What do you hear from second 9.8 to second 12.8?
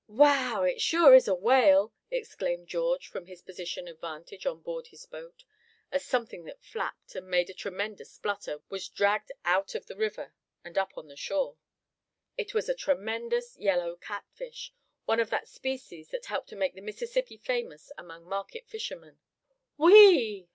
the river, and up on the shore. It was a